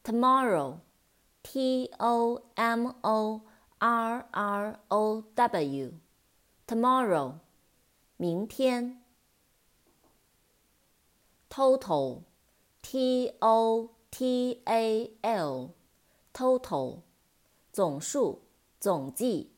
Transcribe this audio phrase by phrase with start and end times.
[0.03, 3.43] tomorrow，t o m o
[3.81, 7.39] R R O W，tomorrow，
[8.19, 9.03] 明天。
[11.49, 17.01] Total，T O T A L，total，
[17.73, 18.43] 总数，
[18.79, 19.51] 总计，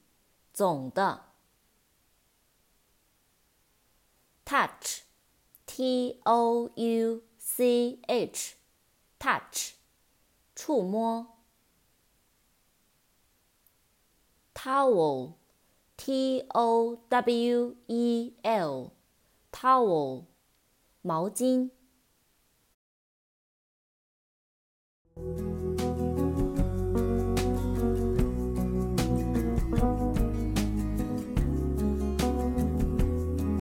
[0.52, 1.24] 总的。
[4.44, 9.72] Touch，T O U C H，touch，
[10.54, 11.31] 触摸。
[14.62, 15.34] Towel,
[15.96, 18.92] t o w e l,
[19.50, 20.26] towel,
[21.02, 21.72] 毛巾。